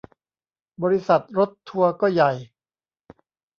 [0.83, 2.31] บริษัทรถทัวร์ก็ใหญ่